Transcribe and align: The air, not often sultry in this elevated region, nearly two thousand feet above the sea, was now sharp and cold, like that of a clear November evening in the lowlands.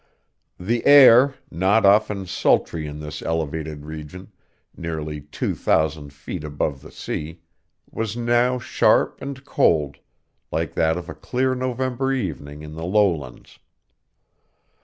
The 0.59 0.83
air, 0.87 1.35
not 1.51 1.85
often 1.85 2.25
sultry 2.25 2.87
in 2.87 3.01
this 3.01 3.21
elevated 3.21 3.85
region, 3.85 4.31
nearly 4.75 5.21
two 5.21 5.53
thousand 5.53 6.11
feet 6.11 6.43
above 6.43 6.81
the 6.81 6.89
sea, 6.89 7.41
was 7.91 8.17
now 8.17 8.57
sharp 8.57 9.21
and 9.21 9.45
cold, 9.45 9.97
like 10.51 10.73
that 10.73 10.97
of 10.97 11.07
a 11.07 11.13
clear 11.13 11.53
November 11.53 12.11
evening 12.11 12.63
in 12.63 12.73
the 12.73 12.83
lowlands. 12.87 13.59